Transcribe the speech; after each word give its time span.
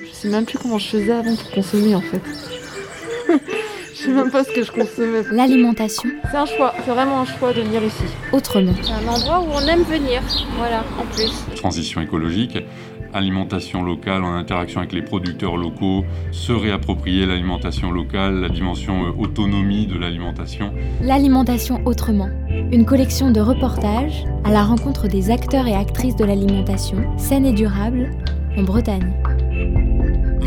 Je 0.00 0.12
sais 0.12 0.28
même 0.28 0.44
plus 0.44 0.58
comment 0.58 0.78
je 0.78 0.88
faisais 0.88 1.12
avant 1.12 1.34
pour 1.34 1.50
consommer 1.50 1.94
en 1.94 2.00
fait. 2.00 2.20
je 3.92 3.96
sais 3.96 4.10
même 4.12 4.30
pas 4.30 4.44
ce 4.44 4.50
que 4.50 4.62
je 4.62 4.70
consommais. 4.70 5.22
L'alimentation 5.32 6.08
C'est 6.30 6.36
un 6.36 6.46
choix, 6.46 6.72
c'est 6.84 6.90
vraiment 6.90 7.20
un 7.20 7.24
choix 7.24 7.52
de 7.52 7.62
venir 7.62 7.82
ici. 7.82 8.04
autrement. 8.32 8.72
C'est 8.82 8.92
un 8.92 9.08
endroit 9.08 9.40
où 9.40 9.48
on 9.52 9.66
aime 9.66 9.82
venir, 9.82 10.22
voilà, 10.56 10.84
en 11.00 11.04
plus. 11.14 11.32
transition 11.56 12.00
écologique, 12.00 12.58
alimentation 13.12 13.82
locale 13.82 14.22
en 14.22 14.34
interaction 14.34 14.80
avec 14.80 14.92
les 14.92 15.02
producteurs 15.02 15.56
locaux, 15.56 16.04
se 16.30 16.52
réapproprier 16.52 17.26
l'alimentation 17.26 17.90
locale, 17.90 18.40
la 18.40 18.48
dimension 18.48 19.06
euh, 19.06 19.12
autonomie 19.18 19.86
de 19.86 19.98
l'alimentation. 19.98 20.72
L'alimentation 21.02 21.80
autrement. 21.86 22.28
Une 22.70 22.84
collection 22.86 23.30
de 23.32 23.40
reportages 23.40 24.24
à 24.44 24.52
la 24.52 24.62
rencontre 24.62 25.08
des 25.08 25.30
acteurs 25.30 25.66
et 25.66 25.74
actrices 25.74 26.16
de 26.16 26.24
l'alimentation, 26.24 26.98
saine 27.16 27.46
et 27.46 27.52
durable, 27.52 28.10
en 28.56 28.62
Bretagne. 28.62 29.12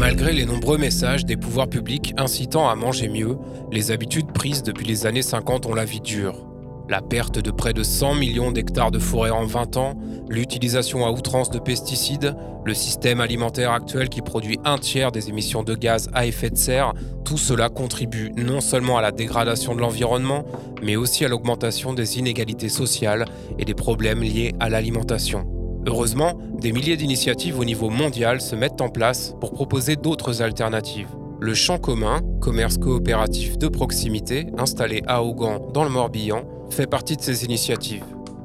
Malgré 0.02 0.34
les 0.34 0.46
nombreux 0.46 0.80
messages 0.80 1.28
des 1.28 1.38
pouvoirs 1.38 1.70
publics 1.70 2.16
incitant 2.18 2.68
à 2.68 2.74
manger 2.74 3.08
mieux, 3.08 3.38
les 3.72 3.92
habitudes 3.92 4.32
prises 4.34 4.64
depuis 4.64 4.88
les 4.88 5.06
années 5.06 5.22
50 5.22 5.68
ont 5.68 5.76
la 5.76 5.86
vie 5.86 6.02
dure. 6.02 6.48
La 6.90 7.02
perte 7.02 7.38
de 7.38 7.52
près 7.52 7.72
de 7.72 7.84
100 7.84 8.16
millions 8.16 8.52
d'hectares 8.52 8.90
de 8.90 8.98
forêt 8.98 9.30
en 9.30 9.46
20 9.46 9.78
ans, 9.78 9.94
l'utilisation 10.28 11.06
à 11.06 11.12
outrance 11.12 11.52
de 11.52 11.60
pesticides, 11.60 12.36
le 12.66 12.74
système 12.74 13.22
alimentaire 13.22 13.74
actuel 13.74 14.10
qui 14.10 14.24
produit 14.24 14.58
un 14.66 14.80
tiers 14.80 15.12
des 15.12 15.30
émissions 15.30 15.62
de 15.62 15.76
gaz 15.76 16.10
à 16.14 16.26
effet 16.26 16.50
de 16.50 16.58
serre, 16.58 16.94
tout 17.24 17.38
cela 17.38 17.70
contribue 17.70 18.32
non 18.36 18.60
seulement 18.60 18.98
à 18.98 19.04
la 19.04 19.12
dégradation 19.12 19.76
de 19.76 19.82
l'environnement, 19.82 20.46
mais 20.82 20.96
aussi 20.96 21.26
à 21.26 21.28
l'augmentation 21.28 21.94
des 21.94 22.18
inégalités 22.18 22.70
sociales 22.70 23.26
et 23.60 23.66
des 23.66 23.76
problèmes 23.76 24.24
liés 24.24 24.56
à 24.60 24.68
l'alimentation. 24.68 25.51
Heureusement, 25.88 26.34
des 26.60 26.72
milliers 26.72 26.98
d'initiatives 26.98 27.58
au 27.58 27.66
niveau 27.66 27.90
mondial 27.90 28.40
se 28.40 28.56
mettent 28.56 28.82
en 28.82 28.90
place 28.90 29.34
pour 29.40 29.52
proposer 29.52 29.96
d'autres 29.96 30.42
alternatives. 30.42 31.10
Le 31.40 31.56
Champ 31.56 31.80
commun, 31.80 32.22
commerce 32.40 32.78
coopératif 32.78 33.58
de 33.58 33.68
proximité 33.68 34.48
installé 34.60 35.02
à 35.08 35.24
Augan 35.24 35.72
dans 35.74 35.84
le 35.84 35.90
Morbihan, 35.90 36.44
fait 36.70 36.86
partie 36.86 37.18
de 37.18 37.22
ces 37.22 37.46
initiatives. 37.46 38.04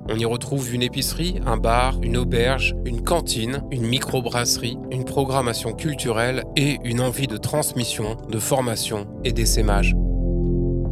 On 0.08 0.16
y 0.16 0.24
retrouve 0.24 0.72
une 0.72 0.83
épicerie, 0.83 1.41
un 1.44 1.56
bar, 1.56 1.98
une 2.00 2.16
auberge, 2.16 2.74
une 2.86 3.02
cantine, 3.02 3.62
une 3.70 3.86
microbrasserie, 3.86 4.78
une 4.91 5.05
programmation 5.05 5.72
culturelle 5.72 6.44
et 6.56 6.78
une 6.84 7.00
envie 7.00 7.27
de 7.27 7.36
transmission, 7.36 8.16
de 8.30 8.39
formation 8.39 9.06
et 9.24 9.33
d'essaimage. 9.33 9.94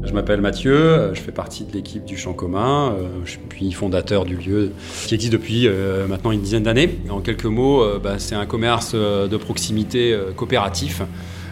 Je 0.06 0.12
m'appelle 0.12 0.42
Mathieu, 0.42 0.77
euh, 0.77 1.14
je 1.14 1.20
fais 1.20 1.33
partie 1.33 1.64
de 1.64 1.72
l'équipe 1.72 2.05
du 2.05 2.19
Champ 2.19 2.34
commun, 2.34 2.92
euh, 2.92 3.08
je 3.24 3.38
suis 3.56 3.72
fondateur 3.72 4.27
du 4.27 4.36
lieu 4.36 4.72
qui 5.06 5.14
existe 5.14 5.33
depuis 5.33 5.66
euh, 5.66 6.06
maintenant 6.06 6.30
une 6.30 6.42
dizaine 6.42 6.64
d'années. 6.64 6.98
En 7.08 7.20
quelques 7.20 7.47
mots, 7.47 7.83
bah, 8.02 8.19
c'est 8.19 8.34
un 8.34 8.44
commerce 8.44 8.94
de 8.94 9.36
proximité 9.36 10.16
coopératif, 10.36 11.02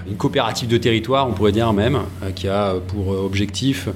une 0.07 0.17
coopérative 0.17 0.69
de 0.69 0.77
territoire 0.77 1.29
on 1.29 1.33
pourrait 1.33 1.53
dire 1.53 1.73
même, 1.73 2.01
qui 2.35 2.49
a 2.49 2.75
pour 2.89 3.09
objectif 3.09 3.89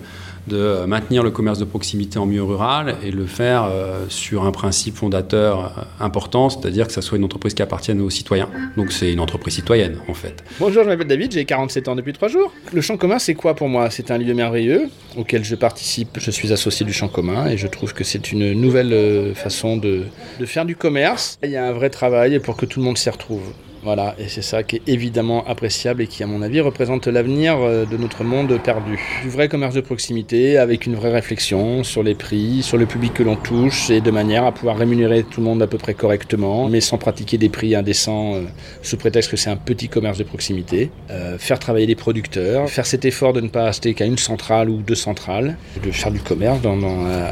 de 0.47 0.57
euh, 0.57 0.87
maintenir 0.87 1.23
le 1.23 1.31
commerce 1.31 1.59
de 1.59 1.65
proximité 1.65 2.19
en 2.19 2.27
milieu 2.27 2.45
rural 2.45 2.97
et 3.03 3.11
le 3.11 3.27
faire 3.27 3.65
euh, 3.65 4.07
sur 4.09 4.45
un 4.45 4.53
principe 4.53 4.97
fondateur 4.97 5.65
euh, 5.79 6.05
important, 6.05 6.49
c'est-à-dire 6.51 6.87
que 6.87 6.93
ça 6.93 7.03
soit 7.03 7.19
une 7.19 7.25
entreprise 7.25 7.55
qui 7.55 7.63
appartienne 7.63 8.01
aux 8.01 8.11
citoyens. 8.11 8.49
Donc 8.77 8.93
c'est 8.93 9.13
une 9.13 9.21
entreprise 9.21 9.55
citoyenne 9.55 9.99
en 10.09 10.15
fait. 10.15 10.45
Bonjour, 10.61 10.85
je 10.85 10.89
m'appelle 10.89 11.07
David, 11.07 11.33
j'ai 11.33 11.45
47 11.45 11.89
ans 11.89 11.97
depuis 11.97 12.13
3 12.13 12.29
jours. 12.29 12.53
Le 12.73 12.81
champ 12.81 12.97
commun, 12.97 13.19
c'est 13.19 13.35
quoi 13.35 13.55
pour 13.55 13.69
moi? 13.69 13.91
C'est 13.91 14.11
un 14.11 14.19
lieu 14.19 14.35
merveilleux 14.35 14.89
auquel 15.17 15.45
je 15.45 15.55
participe. 15.55 16.19
Je 16.21 16.31
suis 16.31 16.53
associé 16.53 16.87
du 16.87 16.93
champ 16.93 17.09
commun 17.09 17.47
et 17.47 17.57
je 17.57 17.67
trouve 17.67 17.93
que 17.93 18.05
c'est 18.05 18.33
une 18.33 18.53
nouvelle 18.53 19.35
façon 19.35 19.77
de, 19.77 20.05
de 20.39 20.47
faire 20.47 20.65
du 20.65 20.77
commerce. 20.77 21.39
Il 21.43 21.51
y 21.51 21.57
a 21.57 21.67
un 21.67 21.73
vrai 21.73 21.91
travail 21.91 22.39
pour 22.39 22.57
que 22.57 22.67
tout 22.67 22.81
le 22.81 22.85
monde 22.85 22.99
s'y 22.99 23.11
retrouve. 23.11 23.53
Voilà, 23.83 24.15
et 24.19 24.29
c'est 24.29 24.43
ça 24.43 24.63
qui 24.63 24.77
est 24.77 24.83
évidemment 24.87 25.47
appréciable 25.47 26.03
et 26.03 26.07
qui, 26.07 26.23
à 26.23 26.27
mon 26.27 26.43
avis, 26.43 26.61
représente 26.61 27.07
l'avenir 27.07 27.57
euh, 27.61 27.85
de 27.85 27.97
notre 27.97 28.25
monde 28.25 28.59
perdu. 28.63 28.99
Du 29.23 29.29
vrai 29.29 29.49
commerce 29.49 29.75
de 29.75 29.81
proximité 29.81 30.59
avec 30.59 30.87
une 30.87 30.95
vraie 30.95 31.13
réflexion 31.13 31.85
sur 31.85 32.03
les 32.03 32.15
prix, 32.15 32.63
sur 32.63 32.79
le 32.79 32.87
public 32.87 33.15
que 33.15 33.23
l'on 33.23 33.37
touche 33.37 33.91
et 33.91 34.01
de 34.01 34.11
manière 34.11 34.45
à 34.45 34.53
pouvoir 34.53 34.77
rémunérer 34.77 35.23
tout 35.23 35.41
le 35.41 35.47
monde 35.47 35.63
à 35.63 35.67
peu 35.67 35.79
près 35.79 35.95
correctement, 35.95 36.69
mais 36.69 36.81
sans 36.81 36.99
pratiquer 36.99 37.39
des 37.39 37.49
prix 37.49 37.75
indécents 37.75 38.35
euh, 38.35 38.43
sous 38.83 38.97
prétexte 38.97 39.31
que 39.31 39.37
c'est 39.37 39.51
un 39.51 39.57
petit 39.57 39.89
commerce 39.89 40.19
de 40.19 40.25
proximité. 40.25 40.91
Euh, 41.11 41.39
faire 41.39 41.59
travailler 41.59 41.87
les 41.87 41.95
producteurs, 41.95 42.69
faire 42.69 42.87
cet 42.87 43.05
effort 43.05 43.33
de 43.33 43.41
ne 43.41 43.49
pas 43.49 43.67
acheter 43.67 43.95
qu'à 43.95 44.07
une 44.07 44.19
centrale 44.19 44.71
ou 44.71 44.83
deux 44.83 44.95
centrales, 44.95 45.57
de 45.83 45.91
faire 45.91 46.11
du 46.11 46.21
commerce 46.21 46.61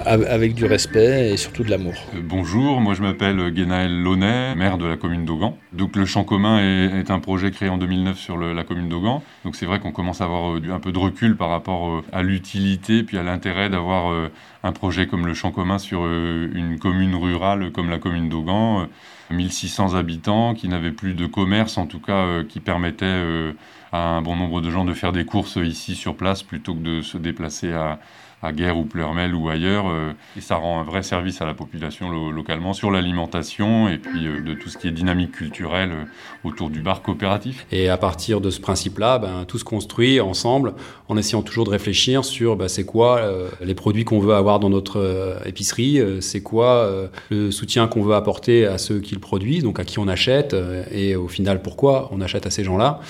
avec 0.07 0.55
du 0.55 0.65
respect 0.65 1.33
et 1.33 1.37
surtout 1.37 1.65
de 1.65 1.71
l'amour. 1.71 1.95
Bonjour, 2.23 2.81
moi 2.81 2.95
je 2.95 3.03
m'appelle 3.03 3.51
Guénaël 3.51 3.91
Launay, 4.03 4.55
maire 4.55 4.79
de 4.79 4.87
la 4.87 4.97
commune 4.97 5.25
d'Augan. 5.25 5.57
Donc 5.73 5.97
le 5.97 6.05
Champ 6.05 6.25
commun 6.35 6.59
est, 6.59 7.13
un 7.13 7.21
projet 7.21 7.53
créé 7.53 7.69
en 7.69 7.79
2009 7.79 8.19
sur 8.19 8.37
la 8.37 8.65
commune 8.65 8.89
d'Augan. 8.89 9.23
Donc 9.45 9.55
c'est 9.55 9.67
vrai 9.67 9.79
qu'on 9.79 9.93
commence 9.93 10.21
à 10.21 10.25
avoir 10.25 10.57
euh, 10.57 10.73
un 10.73 10.81
peu 10.81 10.91
de 10.91 10.99
recul 10.99 11.37
par 11.37 11.49
rapport 11.49 11.89
euh, 11.89 12.03
à 12.13 12.25
l'utilité 12.25 13.05
puis 13.05 13.19
à 13.19 13.23
l'intérêt 13.23 13.71
d'avoir 13.71 14.11
euh, 14.11 14.33
un 14.65 14.73
projet 14.73 15.07
comme 15.07 15.29
le 15.29 15.35
Champ 15.35 15.53
commun 15.53 15.79
sur 15.79 16.05
une 16.05 16.77
commune 16.81 17.15
rurale 17.15 17.71
comme 17.71 17.89
la 17.89 17.99
commune 17.99 18.29
d'Augan. 18.29 18.81
euh, 18.81 18.87
1600 19.31 19.95
habitants 19.95 20.55
qui 20.55 20.69
n'avaient 20.69 20.93
plus 20.93 21.15
de 21.15 21.27
commerce, 21.27 21.79
en 21.79 21.87
tout 21.87 22.01
cas 22.01 22.43
qui 22.49 22.61
permettaient 22.61 23.05
euh, 23.07 23.53
à 23.93 24.17
un 24.17 24.23
bon 24.23 24.37
nombre 24.37 24.61
de 24.61 24.71
gens 24.71 24.85
de 24.85 24.93
faire 24.93 25.13
des 25.13 25.25
courses 25.25 25.57
ici 25.57 25.95
sur 25.95 26.17
place 26.17 26.43
plutôt 26.43 26.75
que 26.75 26.81
de 26.81 27.01
se 27.01 27.17
déplacer 27.17 27.73
à, 27.73 27.99
à 28.45 28.53
Guerre 28.53 28.77
ou 28.79 28.85
Pleurmel 28.85 29.35
ou 29.35 29.49
ailleurs. 29.49 29.87
euh, 29.89 30.13
et 30.37 30.41
ça 30.41 30.57
rend 30.57 30.81
un 30.81 30.85
vrai 30.85 31.03
service 31.03 31.41
à 31.41 31.47
la 31.47 31.55
population 31.55 32.11
lo- 32.11 32.31
localement 32.31 32.73
sur 32.73 32.91
l'alimentation 32.91 33.89
et 33.89 33.99
puis 33.99 34.27
euh, 34.27 34.41
de 34.41 34.55
tout 34.55 34.69
ce 34.69 34.79
qui 34.79 34.89
est 34.89 34.93
dynamique 34.93 35.33
culturelle 35.33 35.91
euh, 35.93 36.49
autour 36.49 36.71
du 36.71 36.81
bar 36.81 37.03
coopératif. 37.03 37.67
Et 37.73 37.89
à 37.89 37.97
partir 37.97 38.41
de 38.41 38.51
ce 38.51 38.61
principe-là, 38.61 39.19
ben, 39.19 39.45
tout 39.49 39.59
se 39.59 39.65
construit 39.65 40.21
ensemble 40.21 40.75
en 41.09 41.17
essayant 41.17 41.43
toujours 41.43 41.65
de 41.65 41.71
réfléchir 41.71 42.25
sur 42.25 42.57
ben, 42.57 42.69
c'est 42.69 42.85
quoi 42.85 43.21
les 43.63 43.75
produits 43.75 44.05
qu'on 44.05 44.19
veut 44.21 44.35
avoir 44.35 44.61
dans 44.61 44.69
notre 44.71 45.39
épicerie, 45.47 46.01
c'est 46.21 46.43
quoi 46.43 46.89
le 47.31 47.51
soutien 47.51 47.87
qu'on 47.87 48.03
veut 48.03 48.15
apporter 48.15 48.67
à 48.67 48.77
ceux 48.79 49.01
qui 49.01 49.15
le 49.15 49.21
produisent, 49.21 49.63
donc 49.63 49.81
à 49.81 49.85
qui 49.85 49.99
on 49.99 50.09
achète, 50.09 50.55
et 50.91 51.17
au 51.17 51.29
final 51.29 51.63
pourquoi 51.63 52.09
on 52.13 52.21
achète 52.21 52.47
à 52.47 52.51
ces 52.51 52.65
gens-là. 52.65 53.01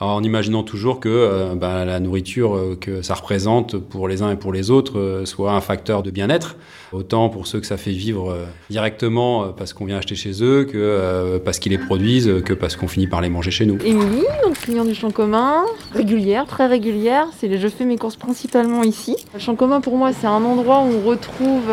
En 0.00 0.22
imaginant 0.22 0.62
toujours 0.62 1.00
que 1.00 1.54
ben, 1.54 1.84
la 1.84 2.00
nourriture 2.00 2.76
que 2.80 3.02
ça 3.02 3.14
représente 3.14 3.76
pour 3.76 4.08
les 4.08 4.22
uns 4.22 4.30
et 4.30 4.36
pour 4.36 4.52
les 4.52 4.69
autres 4.69 4.69
euh, 4.70 5.24
soit 5.24 5.52
un 5.52 5.60
facteur 5.60 6.02
de 6.02 6.10
bien-être, 6.10 6.56
autant 6.92 7.28
pour 7.28 7.46
ceux 7.46 7.60
que 7.60 7.66
ça 7.66 7.76
fait 7.76 7.92
vivre 7.92 8.30
euh, 8.30 8.44
directement 8.68 9.44
euh, 9.44 9.46
parce 9.56 9.72
qu'on 9.72 9.84
vient 9.84 9.98
acheter 9.98 10.14
chez 10.14 10.42
eux, 10.42 10.64
que 10.64 11.38
parce 11.44 11.58
qu'ils 11.58 11.72
les 11.72 11.78
produisent, 11.78 12.30
que 12.44 12.54
parce 12.54 12.76
qu'on 12.76 12.88
finit 12.88 13.06
par 13.06 13.20
les 13.20 13.28
manger 13.28 13.50
chez 13.50 13.66
nous. 13.66 13.78
Émilie, 13.84 14.24
donc 14.44 14.58
client 14.58 14.84
du 14.84 14.94
champ 14.94 15.10
commun, 15.10 15.64
régulière, 15.92 16.46
très 16.46 16.66
régulière. 16.66 17.26
Je 17.42 17.68
fais 17.68 17.84
mes 17.84 17.96
courses 17.96 18.16
principalement 18.16 18.82
ici. 18.82 19.16
Le 19.34 19.40
champ 19.40 19.56
commun 19.56 19.80
pour 19.80 19.96
moi 19.96 20.12
c'est 20.12 20.26
un 20.26 20.44
endroit 20.44 20.80
où 20.80 20.92
on 21.04 21.08
retrouve 21.08 21.70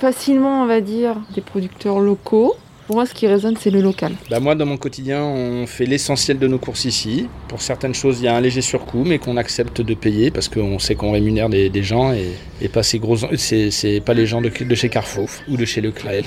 facilement, 0.00 0.62
on 0.62 0.66
va 0.66 0.80
dire, 0.80 1.16
des 1.34 1.40
producteurs 1.40 2.00
locaux. 2.00 2.54
Pour 2.88 2.96
moi, 2.96 3.04
ce 3.04 3.12
qui 3.12 3.26
résonne, 3.26 3.54
c'est 3.60 3.68
le 3.68 3.82
local. 3.82 4.14
Bah 4.30 4.40
moi, 4.40 4.54
dans 4.54 4.64
mon 4.64 4.78
quotidien, 4.78 5.22
on 5.22 5.66
fait 5.66 5.84
l'essentiel 5.84 6.38
de 6.38 6.48
nos 6.48 6.56
courses 6.56 6.86
ici. 6.86 7.28
Pour 7.46 7.60
certaines 7.60 7.94
choses, 7.94 8.20
il 8.20 8.24
y 8.24 8.28
a 8.28 8.34
un 8.34 8.40
léger 8.40 8.62
surcoût, 8.62 9.04
mais 9.04 9.18
qu'on 9.18 9.36
accepte 9.36 9.82
de 9.82 9.92
payer 9.92 10.30
parce 10.30 10.48
qu'on 10.48 10.78
sait 10.78 10.94
qu'on 10.94 11.12
rémunère 11.12 11.50
des, 11.50 11.82
gens 11.82 12.14
et, 12.14 12.30
et 12.60 12.68
pas 12.68 12.82
ces 12.82 12.98
gros, 12.98 13.16
c'est 13.36 14.02
pas 14.04 14.14
les 14.14 14.26
gens 14.26 14.40
de, 14.40 14.50
chez 14.74 14.88
Carrefour 14.88 15.28
ou 15.48 15.56
de 15.56 15.64
chez 15.64 15.80
Leclerc. 15.80 16.24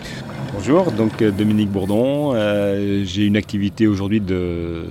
Bonjour, 0.54 0.92
donc 0.92 1.22
euh, 1.22 1.32
Dominique 1.32 1.70
Bourdon. 1.70 2.34
Euh, 2.36 3.04
J'ai 3.06 3.26
une 3.26 3.38
activité 3.38 3.88
aujourd'hui 3.88 4.20
de 4.20 4.84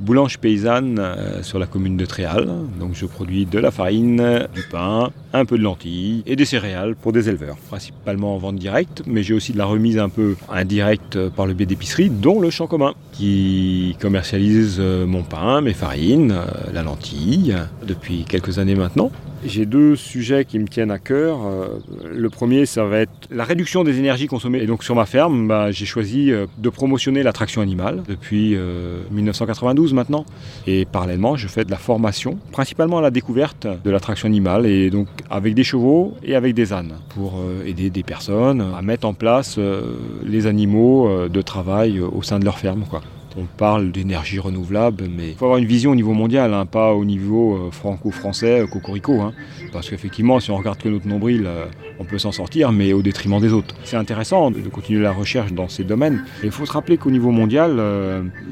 boulange 0.00 0.38
paysanne 0.38 0.98
euh, 0.98 1.42
sur 1.42 1.58
la 1.58 1.66
commune 1.66 1.96
de 1.96 2.04
Tréal. 2.04 2.48
Donc 2.78 2.90
je 2.92 3.06
produis 3.06 3.46
de 3.46 3.58
la 3.58 3.70
farine, 3.70 4.46
du 4.54 4.62
pain, 4.70 5.10
un 5.32 5.44
peu 5.46 5.56
de 5.56 5.62
lentilles 5.62 6.22
et 6.26 6.36
des 6.36 6.44
céréales 6.44 6.94
pour 6.96 7.12
des 7.12 7.30
éleveurs, 7.30 7.56
principalement 7.68 8.34
en 8.34 8.38
vente 8.38 8.56
directe, 8.56 9.02
mais 9.06 9.22
j'ai 9.22 9.32
aussi 9.32 9.52
de 9.52 9.58
la 9.58 9.64
remise 9.64 9.98
un 9.98 10.10
peu 10.10 10.36
indirecte 10.50 11.28
par 11.30 11.46
le 11.46 11.54
biais 11.54 11.66
d'épiceries, 11.66 12.10
dont 12.10 12.38
le 12.38 12.50
Champ 12.50 12.66
commun, 12.66 12.94
qui 13.12 13.96
commercialise 14.00 14.78
mon 14.80 15.22
pain, 15.22 15.62
mes 15.62 15.74
farines, 15.74 16.34
la 16.72 16.82
lentille, 16.82 17.56
depuis 17.86 18.24
quelques 18.28 18.58
années 18.58 18.74
maintenant. 18.74 19.10
J'ai 19.46 19.64
deux 19.64 19.96
sujets 19.96 20.44
qui 20.44 20.58
me 20.58 20.66
tiennent 20.66 20.90
à 20.90 20.98
cœur. 20.98 21.38
Euh, 21.44 21.78
Le 22.12 22.28
premier, 22.30 22.66
ça 22.66 22.84
va 22.84 22.98
être 22.98 23.12
la 23.30 23.44
réduction 23.44 23.84
des 23.84 23.98
énergies 23.98 24.26
consommées. 24.26 24.58
Et 24.58 24.66
donc 24.66 24.82
sur 24.82 24.94
ma 24.94 25.06
ferme, 25.06 25.46
bah, 25.46 25.70
j'ai 25.70 25.86
choisi 25.86 26.32
euh, 26.32 26.46
de 26.58 26.68
promotionner 26.68 27.22
l'attraction 27.22 27.60
animale 27.62 28.02
depuis 28.08 28.54
euh, 28.56 28.98
1992 29.12 29.94
maintenant. 29.94 30.24
Et 30.66 30.84
parallèlement, 30.84 31.36
je 31.36 31.48
fais 31.48 31.64
de 31.64 31.70
la 31.70 31.76
formation, 31.76 32.38
principalement 32.52 32.98
à 32.98 33.02
la 33.02 33.10
découverte 33.10 33.66
de 33.84 33.90
l'attraction 33.90 34.26
animale, 34.26 34.66
et 34.66 34.90
donc 34.90 35.08
avec 35.30 35.54
des 35.54 35.64
chevaux 35.64 36.14
et 36.24 36.34
avec 36.34 36.54
des 36.54 36.72
ânes, 36.72 36.94
pour 37.10 37.34
euh, 37.38 37.64
aider 37.66 37.90
des 37.90 38.02
personnes 38.02 38.60
à 38.76 38.82
mettre 38.82 39.06
en 39.06 39.14
place 39.14 39.56
euh, 39.58 39.94
les 40.24 40.46
animaux 40.46 41.08
euh, 41.08 41.28
de 41.28 41.42
travail 41.42 41.98
euh, 41.98 42.08
au 42.12 42.22
sein 42.22 42.38
de 42.38 42.44
leur 42.44 42.58
ferme. 42.58 42.84
Quoi. 42.88 43.02
On 43.38 43.44
parle 43.44 43.92
d'énergie 43.92 44.38
renouvelable, 44.38 45.04
mais 45.14 45.28
il 45.30 45.34
faut 45.34 45.44
avoir 45.44 45.58
une 45.58 45.66
vision 45.66 45.90
au 45.90 45.94
niveau 45.94 46.14
mondial, 46.14 46.54
hein, 46.54 46.64
pas 46.64 46.94
au 46.94 47.04
niveau 47.04 47.54
euh, 47.54 47.70
franco-français, 47.70 48.62
euh, 48.62 48.66
cocorico. 48.66 49.20
Hein. 49.20 49.34
parce 49.74 49.90
qu'effectivement, 49.90 50.40
si 50.40 50.50
on 50.50 50.56
regarde 50.56 50.78
que 50.78 50.88
notre 50.88 51.06
nombril, 51.06 51.44
euh, 51.44 51.66
on 51.98 52.04
peut 52.04 52.16
s'en 52.16 52.32
sortir, 52.32 52.72
mais 52.72 52.94
au 52.94 53.02
détriment 53.02 53.38
des 53.38 53.52
autres. 53.52 53.74
C'est 53.84 53.98
intéressant 53.98 54.50
de 54.50 54.60
continuer 54.70 55.02
la 55.02 55.12
recherche 55.12 55.52
dans 55.52 55.68
ces 55.68 55.84
domaines. 55.84 56.24
il 56.42 56.50
faut 56.50 56.64
se 56.64 56.72
rappeler 56.72 56.96
qu'au 56.96 57.10
niveau 57.10 57.30
mondial, 57.30 57.80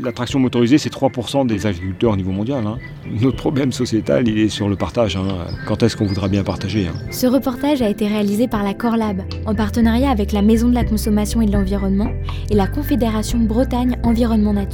la 0.03 0.13
traction 0.13 0.39
motorisée, 0.39 0.79
c'est 0.79 0.93
3% 0.93 1.47
des 1.47 1.67
agriculteurs 1.67 2.13
au 2.13 2.17
niveau 2.17 2.33
mondial. 2.33 2.67
Hein. 2.67 2.79
Notre 3.21 3.37
problème 3.37 3.73
sociétal, 3.73 4.29
il 4.29 4.39
est 4.39 4.49
sur 4.49 4.69
le 4.69 4.77
partage. 4.77 5.19
Quand 5.67 5.83
est-ce 5.83 5.97
qu'on 5.97 6.07
voudra 6.07 6.29
bien 6.29 6.43
partager 6.43 6.89
Ce 7.11 7.27
reportage 7.27 7.83
a 7.83 7.89
été 7.89 8.07
réalisé 8.07 8.49
par 8.49 8.63
la 8.63 8.73
Corlab, 8.73 9.23
en 9.47 9.55
partenariat 9.55 10.11
avec 10.11 10.33
la 10.33 10.43
Maison 10.43 10.69
de 10.69 10.75
la 10.75 10.85
Consommation 10.85 11.43
et 11.43 11.47
de 11.47 11.53
l'Environnement 11.53 12.11
et 12.51 12.55
la 12.55 12.67
Confédération 12.67 13.39
Bretagne 13.39 13.99
Environnement 14.03 14.55
Nature 14.55 14.74